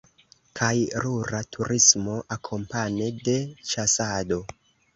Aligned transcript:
Kaj 0.59 0.71
rura 1.03 1.41
turismo 1.57 2.17
akompane 2.39 3.13
de 3.29 3.39
ĉasado. 3.75 4.45